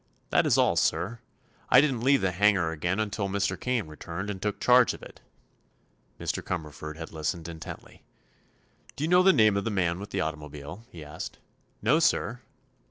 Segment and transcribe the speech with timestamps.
[0.31, 1.19] That is all, sir.
[1.69, 3.55] I didn't leave the hangar again until Mr.
[3.55, 5.21] Kane returned and took charge of it."
[6.19, 6.41] Mr.
[6.41, 8.01] Cumberford had listened intently.
[8.95, 11.37] "Do you know the name of the man with the automobile?" he asked.
[11.83, 12.41] "No, sir."